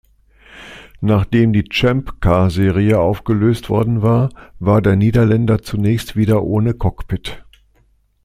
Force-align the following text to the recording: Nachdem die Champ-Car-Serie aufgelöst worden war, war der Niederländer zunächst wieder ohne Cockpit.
Nachdem 1.01 1.53
die 1.53 1.69
Champ-Car-Serie 1.69 2.99
aufgelöst 2.99 3.69
worden 3.69 4.01
war, 4.01 4.29
war 4.57 4.81
der 4.81 4.95
Niederländer 4.95 5.61
zunächst 5.61 6.15
wieder 6.15 6.41
ohne 6.41 6.73
Cockpit. 6.73 7.45